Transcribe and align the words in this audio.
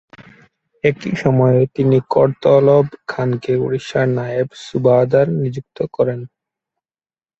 একই 0.83 1.13
সময়ে 1.15 1.61
তিনি 1.75 1.97
করতলব 2.13 2.85
খানকে 3.07 3.53
উড়িষ্যার 3.57 4.07
নায়েব 4.17 4.49
সুবাহদার 4.65 5.27
নিযুক্ত 5.41 5.77
করেন। 5.95 6.19